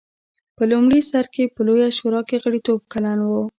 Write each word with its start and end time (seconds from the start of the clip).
په 0.57 0.63
لومړي 0.71 1.01
سر 1.11 1.25
کې 1.33 1.43
په 1.55 1.61
لویه 1.67 1.89
شورا 1.97 2.21
کې 2.29 2.41
غړیتوب 2.43 2.79
کلن 2.91 3.19
و. 3.25 3.31